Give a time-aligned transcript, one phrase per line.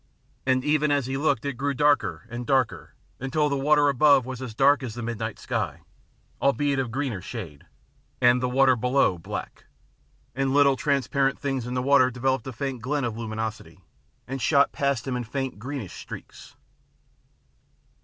[0.47, 4.41] And even as he looked, it grew darker and darker, until the water above was
[4.41, 5.81] as dark as the midnight sky,
[6.41, 7.67] albeit of a greener shade,
[8.19, 9.65] and the water below black.
[10.33, 13.85] And little transparent things in the water developed a faint glint of luminosity,
[14.27, 16.55] and shot past him in faint greenish streaks.